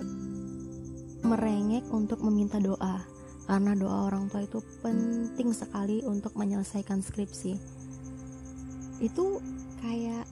merengek 1.25 1.88
untuk 1.88 2.21
meminta 2.21 2.61
doa 2.61 3.00
karena 3.49 3.73
doa 3.73 4.12
orang 4.12 4.28
tua 4.28 4.45
itu 4.45 4.61
penting 4.85 5.57
sekali 5.57 6.04
untuk 6.04 6.37
menyelesaikan 6.37 7.00
skripsi. 7.00 7.57
Itu 9.00 9.40
kayak 9.80 10.28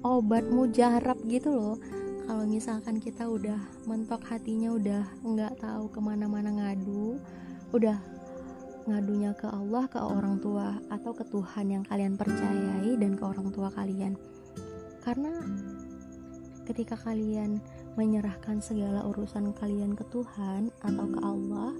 obat 0.00 0.48
mujarab 0.48 1.20
gitu 1.28 1.52
loh. 1.52 1.76
Kalau 2.24 2.48
misalkan 2.48 2.96
kita 3.02 3.28
udah 3.28 3.60
mentok 3.84 4.24
hatinya 4.32 4.72
udah 4.72 5.04
nggak 5.20 5.60
tahu 5.60 5.92
ke 5.92 6.00
mana-mana 6.00 6.48
ngadu 6.54 7.20
udah 7.72 7.98
ngadunya 8.84 9.32
ke 9.38 9.46
Allah 9.46 9.86
ke 9.86 9.98
orang 9.98 10.42
tua 10.42 10.76
atau 10.90 11.14
ke 11.14 11.24
Tuhan 11.24 11.66
yang 11.70 11.84
kalian 11.86 12.18
percayai 12.18 12.98
dan 12.98 13.14
ke 13.16 13.24
orang 13.24 13.48
tua 13.54 13.70
kalian. 13.72 14.18
Karena 15.02 15.32
ketika 16.68 16.94
kalian 16.94 17.58
menyerahkan 17.98 18.62
segala 18.62 19.04
urusan 19.08 19.52
kalian 19.56 19.92
ke 19.98 20.04
Tuhan 20.10 20.72
atau 20.80 21.06
ke 21.10 21.20
Allah 21.20 21.72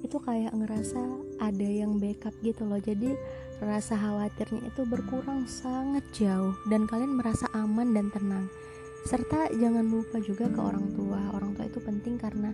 itu 0.00 0.16
kayak 0.16 0.56
ngerasa 0.56 1.00
ada 1.44 1.68
yang 1.68 2.00
backup 2.00 2.32
gitu 2.40 2.64
loh. 2.64 2.80
Jadi 2.80 3.12
rasa 3.60 3.96
khawatirnya 3.96 4.72
itu 4.72 4.82
berkurang 4.88 5.44
sangat 5.44 6.04
jauh 6.16 6.56
dan 6.72 6.88
kalian 6.88 7.20
merasa 7.20 7.46
aman 7.52 7.92
dan 7.92 8.08
tenang. 8.08 8.48
Serta 9.04 9.48
jangan 9.56 9.84
lupa 9.88 10.20
juga 10.20 10.48
ke 10.48 10.60
orang 10.60 10.92
tua. 10.96 11.20
Orang 11.36 11.56
tua 11.56 11.68
itu 11.68 11.80
penting 11.80 12.16
karena 12.16 12.52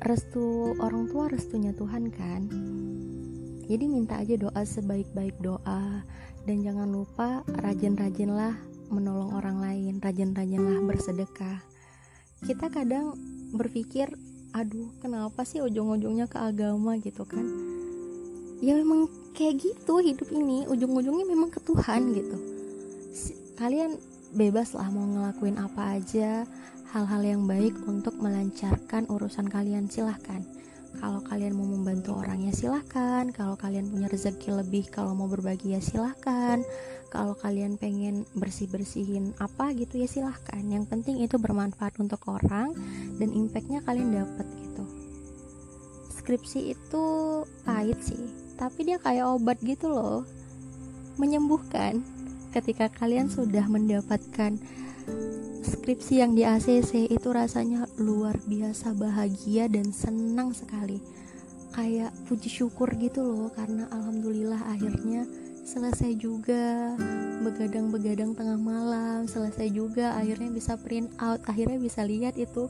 restu 0.00 0.72
orang 0.80 1.08
tua 1.12 1.28
restunya 1.28 1.76
Tuhan 1.76 2.08
kan? 2.08 2.48
Jadi 3.70 3.84
minta 3.86 4.18
aja 4.18 4.34
doa 4.34 4.62
sebaik-baik 4.64 5.38
doa. 5.44 6.02
Dan 6.48 6.64
jangan 6.64 6.88
lupa 6.88 7.44
rajin-rajinlah 7.46 8.56
menolong 8.90 9.36
orang 9.36 9.62
lain 9.62 10.02
rajin-rajinlah 10.02 10.82
bersedekah. 10.82 11.62
Kita 12.42 12.72
kadang 12.72 13.14
berpikir 13.54 14.10
aduh 14.50 14.90
kenapa 14.98 15.46
sih 15.46 15.62
ujung-ujungnya 15.62 16.26
ke 16.26 16.40
agama? 16.40 16.98
gitu 16.98 17.22
kan? 17.22 17.44
Ya 18.58 18.74
memang 18.74 19.06
kayak 19.36 19.62
gitu 19.62 20.02
hidup 20.02 20.28
ini 20.34 20.66
ujung-ujungnya 20.66 21.28
memang 21.28 21.52
ke 21.54 21.62
Tuhan 21.62 22.10
gitu. 22.16 22.36
Kalian 23.60 24.00
bebas 24.34 24.74
lah 24.74 24.88
mau 24.90 25.06
ngelakuin 25.06 25.60
apa 25.60 26.00
aja 26.00 26.48
hal-hal 26.90 27.22
yang 27.22 27.42
baik 27.46 27.78
untuk 27.86 28.18
melancarkan 28.18 29.06
urusan 29.06 29.46
kalian 29.46 29.86
silahkan. 29.86 30.42
Kalau 30.98 31.22
kalian 31.22 31.54
mau 31.54 31.70
membantu 31.70 32.18
orang 32.18 32.50
ya 32.50 32.52
silahkan. 32.52 33.30
Kalau 33.30 33.54
kalian 33.54 33.94
punya 33.94 34.10
rezeki 34.10 34.58
lebih 34.58 34.90
kalau 34.90 35.14
mau 35.14 35.30
berbagi 35.30 35.78
ya 35.78 35.80
silahkan. 35.80 36.66
Kalau 37.14 37.38
kalian 37.38 37.78
pengen 37.78 38.26
bersih-bersihin 38.34 39.38
apa 39.38 39.70
gitu 39.78 40.02
ya 40.02 40.10
silahkan. 40.10 40.62
Yang 40.66 40.90
penting 40.90 41.22
itu 41.22 41.38
bermanfaat 41.38 41.94
untuk 42.02 42.26
orang 42.26 42.74
dan 43.22 43.30
impactnya 43.30 43.86
kalian 43.86 44.26
dapat 44.26 44.46
gitu. 44.58 44.84
Skripsi 46.18 46.74
itu 46.74 47.04
pahit 47.62 48.02
sih 48.02 48.50
tapi 48.60 48.84
dia 48.84 49.00
kayak 49.00 49.40
obat 49.40 49.56
gitu 49.64 49.88
loh. 49.88 50.28
Menyembuhkan 51.16 52.04
ketika 52.52 52.92
kalian 52.92 53.32
sudah 53.32 53.64
mendapatkan 53.64 54.60
skripsi 55.60 56.22
yang 56.22 56.32
di 56.34 56.42
ACC 56.42 57.08
itu 57.10 57.28
rasanya 57.30 57.86
luar 57.98 58.36
biasa 58.46 58.94
bahagia 58.94 59.66
dan 59.70 59.94
senang 59.94 60.52
sekali. 60.52 61.00
Kayak 61.70 62.10
puji 62.26 62.50
syukur 62.50 62.90
gitu 62.98 63.22
loh 63.22 63.48
karena 63.54 63.86
alhamdulillah 63.94 64.58
akhirnya 64.70 65.24
selesai 65.62 66.18
juga 66.18 66.98
begadang-begadang 67.46 68.34
tengah 68.34 68.58
malam 68.58 69.30
selesai 69.30 69.70
juga 69.70 70.18
akhirnya 70.18 70.50
bisa 70.50 70.74
print 70.74 71.14
out 71.22 71.38
akhirnya 71.46 71.78
bisa 71.78 72.02
lihat 72.02 72.34
itu 72.34 72.66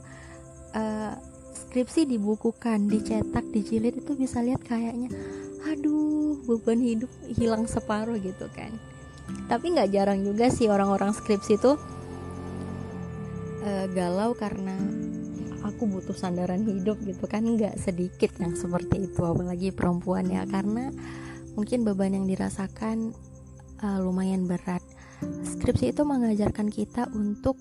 uh, 0.77 1.13
skripsi 1.51 2.05
dibukukan 2.05 2.85
dicetak 2.85 3.41
dijilid 3.49 4.05
itu 4.05 4.13
bisa 4.13 4.45
lihat 4.45 4.61
kayaknya 4.61 5.09
aduh 5.65 6.37
beban 6.45 6.77
hidup 6.77 7.09
hilang 7.37 7.65
separuh 7.65 8.17
gitu 8.21 8.45
kan. 8.53 8.69
Tapi 9.49 9.77
nggak 9.77 9.91
jarang 9.93 10.21
juga 10.21 10.51
sih 10.53 10.67
orang-orang 10.69 11.15
skripsi 11.15 11.57
tuh 11.57 11.77
uh, 13.63 13.85
galau 13.93 14.33
karena 14.37 14.75
aku 15.61 15.85
butuh 15.85 16.17
sandaran 16.17 16.65
hidup 16.65 16.97
gitu 17.05 17.29
kan 17.29 17.45
nggak 17.45 17.77
sedikit 17.77 18.33
yang 18.41 18.57
seperti 18.57 19.09
itu 19.09 19.21
apalagi 19.21 19.69
perempuan 19.69 20.29
ya. 20.29 20.45
Karena 20.49 20.89
mungkin 21.53 21.85
beban 21.85 22.17
yang 22.17 22.25
dirasakan 22.25 23.13
uh, 23.81 23.99
lumayan 24.01 24.49
berat. 24.49 24.81
Skripsi 25.45 25.93
itu 25.93 26.01
mengajarkan 26.01 26.73
kita 26.73 27.05
untuk 27.13 27.57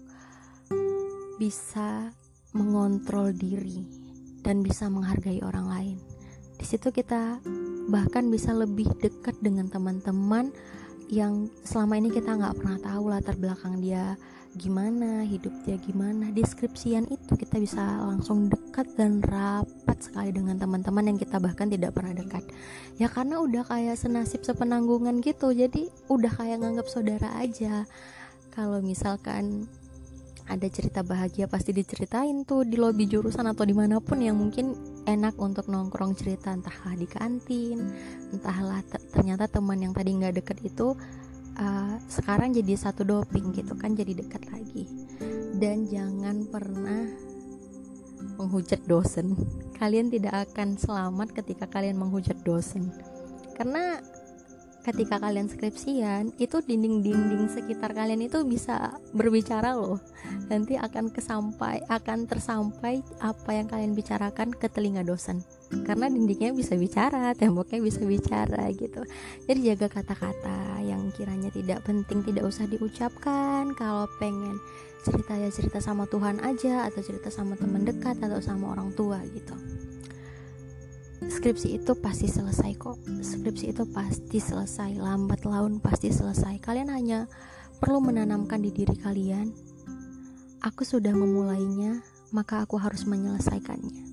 bisa 1.37 2.13
mengontrol 2.57 3.33
diri 3.37 3.85
dan 4.41 4.65
bisa 4.65 4.89
menghargai 4.89 5.45
orang 5.45 5.67
lain. 5.69 5.97
Di 6.57 6.65
situ 6.65 6.93
kita 6.93 7.41
bahkan 7.89 8.29
bisa 8.29 8.53
lebih 8.53 8.93
dekat 9.01 9.37
dengan 9.41 9.69
teman-teman 9.69 10.53
yang 11.11 11.51
selama 11.67 11.99
ini 11.99 12.15
kita 12.15 12.39
nggak 12.39 12.63
pernah 12.63 12.79
tahu 12.79 13.05
latar 13.11 13.35
belakang 13.35 13.83
dia 13.83 14.15
gimana 14.51 15.23
hidup 15.23 15.55
dia 15.63 15.79
gimana 15.79 16.35
deskripsian 16.35 17.07
itu 17.07 17.39
kita 17.39 17.63
bisa 17.63 17.83
langsung 18.03 18.51
dekat 18.51 18.87
dan 18.99 19.23
rapat 19.23 19.99
sekali 20.03 20.35
dengan 20.35 20.59
teman-teman 20.59 21.15
yang 21.15 21.19
kita 21.19 21.39
bahkan 21.39 21.71
tidak 21.71 21.95
pernah 21.95 22.15
dekat. 22.15 22.43
Ya 22.99 23.07
karena 23.07 23.39
udah 23.39 23.63
kayak 23.67 23.99
senasib 23.99 24.43
sepenanggungan 24.43 25.23
gitu 25.23 25.55
jadi 25.55 25.91
udah 26.11 26.33
kayak 26.35 26.63
nganggap 26.63 26.87
saudara 26.91 27.31
aja. 27.39 27.87
Kalau 28.51 28.83
misalkan 28.83 29.71
ada 30.51 30.67
cerita 30.67 31.07
bahagia 31.07 31.47
pasti 31.47 31.71
diceritain 31.71 32.43
tuh 32.43 32.67
di 32.67 32.75
lobi 32.75 33.07
jurusan 33.07 33.47
atau 33.47 33.63
di 33.63 33.71
mana 33.71 34.03
pun 34.03 34.19
yang 34.19 34.35
mungkin 34.35 34.75
enak 35.07 35.39
untuk 35.39 35.71
nongkrong 35.71 36.19
cerita. 36.19 36.51
Entahlah 36.51 36.99
di 36.99 37.07
kantin 37.07 37.79
entahlah 38.35 38.83
ternyata 39.15 39.47
teman 39.47 39.79
yang 39.79 39.95
tadi 39.95 40.11
nggak 40.11 40.43
deket 40.43 40.59
itu 40.67 40.99
uh, 41.55 41.95
sekarang 42.11 42.51
jadi 42.51 42.75
satu 42.75 43.07
doping 43.07 43.55
gitu 43.55 43.79
kan 43.79 43.95
jadi 43.95 44.19
dekat 44.19 44.43
lagi. 44.51 44.91
Dan 45.55 45.87
jangan 45.87 46.43
pernah 46.51 47.07
menghujat 48.35 48.83
dosen. 48.91 49.39
Kalian 49.79 50.11
tidak 50.11 50.51
akan 50.51 50.75
selamat 50.75 51.31
ketika 51.31 51.71
kalian 51.71 51.95
menghujat 51.95 52.37
dosen. 52.43 52.91
Karena 53.55 54.03
ketika 54.81 55.21
kalian 55.21 55.47
skripsian 55.47 56.33
itu 56.41 56.61
dinding-dinding 56.65 57.53
sekitar 57.53 57.93
kalian 57.93 58.25
itu 58.25 58.41
bisa 58.49 58.97
berbicara 59.13 59.77
loh. 59.77 60.01
Nanti 60.49 60.81
akan 60.81 61.13
kesampai 61.13 61.85
akan 61.87 62.25
tersampai 62.25 63.05
apa 63.21 63.51
yang 63.53 63.69
kalian 63.69 63.93
bicarakan 63.93 64.57
ke 64.57 64.73
telinga 64.73 65.05
dosen. 65.05 65.45
Karena 65.85 66.09
dindingnya 66.09 66.57
bisa 66.57 66.75
bicara 66.75 67.37
temboknya 67.37 67.79
bisa 67.79 68.03
bicara 68.03 68.67
gitu. 68.73 69.05
Jadi 69.47 69.61
jaga 69.73 70.01
kata-kata 70.01 70.81
yang 70.83 71.13
kiranya 71.15 71.53
tidak 71.53 71.85
penting 71.85 72.25
tidak 72.25 72.49
usah 72.49 72.65
diucapkan. 72.67 73.77
Kalau 73.77 74.09
pengen 74.17 74.57
cerita 75.01 75.33
ya 75.37 75.49
cerita 75.49 75.81
sama 75.81 76.05
Tuhan 76.05 76.45
aja 76.45 76.85
atau 76.89 77.01
cerita 77.01 77.33
sama 77.33 77.57
teman 77.57 77.89
dekat 77.89 78.21
atau 78.21 78.41
sama 78.45 78.77
orang 78.77 78.93
tua 78.93 79.17
gitu 79.33 79.57
skripsi 81.21 81.83
itu 81.83 81.93
pasti 81.99 82.31
selesai 82.31 82.73
kok. 82.81 82.97
Skripsi 83.21 83.77
itu 83.77 83.85
pasti 83.91 84.39
selesai. 84.41 84.97
Lambat 84.97 85.45
laun 85.45 85.83
pasti 85.83 86.09
selesai. 86.09 86.57
Kalian 86.63 86.89
hanya 86.89 87.29
perlu 87.81 88.01
menanamkan 88.01 88.61
di 88.61 88.71
diri 88.73 88.97
kalian 88.97 89.71
aku 90.61 90.85
sudah 90.85 91.17
memulainya 91.17 92.05
maka 92.31 92.63
aku 92.63 92.79
harus 92.79 93.09
menyelesaikannya. 93.09 94.07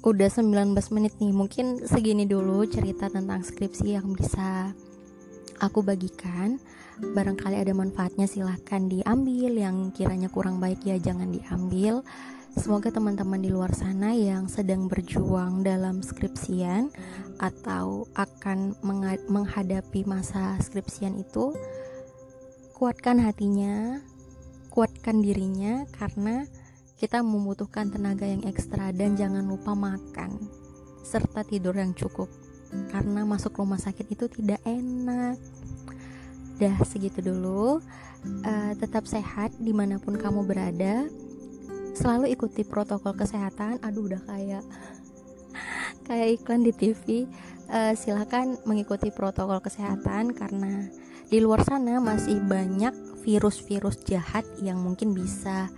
Udah 0.00 0.32
19 0.32 0.72
menit 0.96 1.12
nih. 1.20 1.34
Mungkin 1.36 1.84
segini 1.84 2.24
dulu 2.24 2.64
cerita 2.64 3.12
tentang 3.12 3.44
skripsi 3.44 4.00
yang 4.00 4.16
bisa 4.16 4.72
aku 5.60 5.84
bagikan. 5.84 6.56
Barangkali 6.96 7.60
ada 7.60 7.76
manfaatnya 7.76 8.24
silahkan 8.24 8.88
diambil. 8.88 9.52
Yang 9.60 9.92
kiranya 10.00 10.32
kurang 10.32 10.56
baik 10.56 10.80
ya 10.88 10.96
jangan 10.96 11.28
diambil 11.28 12.00
Semoga 12.58 12.90
teman-teman 12.90 13.38
di 13.38 13.46
luar 13.46 13.70
sana 13.70 14.10
yang 14.10 14.50
sedang 14.50 14.90
berjuang 14.90 15.62
dalam 15.62 16.02
skripsian 16.02 16.90
atau 17.38 18.10
akan 18.18 18.74
menghadapi 19.30 20.02
masa 20.02 20.58
skripsian 20.58 21.14
itu 21.22 21.54
kuatkan 22.74 23.22
hatinya, 23.22 24.02
kuatkan 24.74 25.22
dirinya 25.22 25.86
karena 25.94 26.42
kita 26.98 27.22
membutuhkan 27.22 27.94
tenaga 27.94 28.26
yang 28.26 28.42
ekstra 28.42 28.90
dan 28.90 29.14
jangan 29.14 29.46
lupa 29.46 29.78
makan 29.78 30.42
serta 31.06 31.46
tidur 31.46 31.78
yang 31.78 31.94
cukup 31.94 32.26
karena 32.90 33.22
masuk 33.22 33.62
rumah 33.62 33.78
sakit 33.78 34.10
itu 34.10 34.26
tidak 34.26 34.58
enak. 34.66 35.38
Dah 36.58 36.76
segitu 36.82 37.22
dulu. 37.22 37.78
Uh, 38.20 38.76
tetap 38.76 39.08
sehat 39.08 39.48
di 39.56 39.72
mana 39.72 39.96
pun 39.96 40.12
kamu 40.12 40.44
berada 40.44 41.08
selalu 42.00 42.32
ikuti 42.32 42.64
protokol 42.64 43.12
kesehatan 43.12 43.76
aduh 43.84 44.08
udah 44.08 44.22
kayak 44.24 44.64
kayak 46.08 46.40
iklan 46.40 46.64
di 46.64 46.72
TV 46.72 47.28
uh, 47.68 47.92
eh, 47.92 47.94
silahkan 47.94 48.56
mengikuti 48.64 49.12
protokol 49.12 49.60
kesehatan 49.60 50.32
karena 50.32 50.88
di 51.28 51.38
luar 51.38 51.62
sana 51.62 52.00
masih 52.00 52.40
banyak 52.40 52.90
virus-virus 53.22 54.00
jahat 54.08 54.42
yang 54.64 54.80
mungkin 54.80 55.14
bisa 55.14 55.70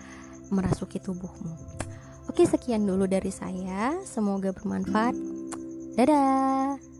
merasuki 0.49 1.03
tubuhmu. 1.03 1.53
Oke, 2.31 2.49
sekian 2.49 2.89
dulu 2.89 3.05
dari 3.05 3.29
saya. 3.29 3.99
Semoga 4.07 4.55
bermanfaat. 4.55 5.13
Dadah. 5.99 6.92